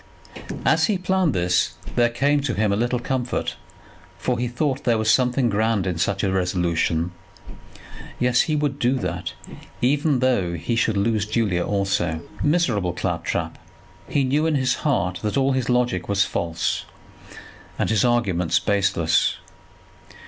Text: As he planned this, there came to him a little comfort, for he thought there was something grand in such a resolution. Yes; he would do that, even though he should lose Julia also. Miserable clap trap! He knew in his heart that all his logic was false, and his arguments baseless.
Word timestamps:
As 0.65 0.87
he 0.87 0.97
planned 0.97 1.35
this, 1.35 1.75
there 1.95 2.09
came 2.09 2.41
to 2.41 2.55
him 2.55 2.73
a 2.73 2.75
little 2.75 2.97
comfort, 2.97 3.55
for 4.17 4.39
he 4.39 4.47
thought 4.47 4.83
there 4.83 4.97
was 4.97 5.11
something 5.11 5.47
grand 5.47 5.85
in 5.85 5.99
such 5.99 6.23
a 6.23 6.31
resolution. 6.31 7.11
Yes; 8.17 8.41
he 8.49 8.55
would 8.55 8.79
do 8.79 8.95
that, 8.95 9.33
even 9.79 10.17
though 10.17 10.53
he 10.55 10.75
should 10.75 10.97
lose 10.97 11.27
Julia 11.27 11.63
also. 11.63 12.21
Miserable 12.41 12.93
clap 12.93 13.25
trap! 13.25 13.59
He 14.09 14.23
knew 14.23 14.47
in 14.47 14.55
his 14.55 14.73
heart 14.81 15.19
that 15.21 15.37
all 15.37 15.51
his 15.51 15.69
logic 15.69 16.09
was 16.09 16.25
false, 16.25 16.85
and 17.77 17.91
his 17.91 18.03
arguments 18.03 18.57
baseless. 18.57 19.37